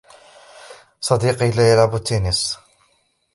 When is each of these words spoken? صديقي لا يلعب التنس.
صديقي 1.01 1.51
لا 1.51 1.73
يلعب 1.73 1.95
التنس. 1.95 2.57